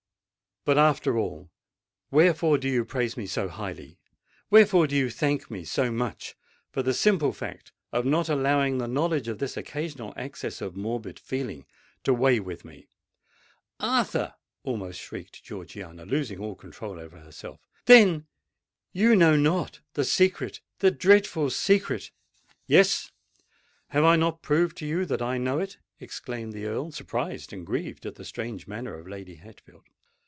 [0.63, 1.49] But, after all,
[2.11, 6.35] wherefore do you praise me so highly—wherefore do you thank me so much
[6.69, 11.17] for the simple fact of not allowing the knowledge of this occasional access of morbid
[11.17, 11.65] feeling
[12.03, 12.87] to weigh with me——"
[13.79, 18.27] "Arthur!" almost shrieked Georgiana, losing all control over herself; "then,
[18.93, 22.11] you know not the secret—the dreadful secret——"
[22.67, 23.11] "Yes:
[23.87, 27.65] have I not proved to you that I know it?" exclaimed the Earl, surprised and
[27.65, 29.85] grieved at the strange manner of Lady Hatfield.